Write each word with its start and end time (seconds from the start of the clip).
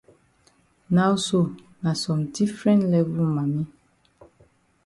Now 0.89 1.15
so 1.15 1.55
na 1.83 1.91
some 1.93 2.31
different 2.31 2.83
level 2.93 3.23
mami. 3.35 3.63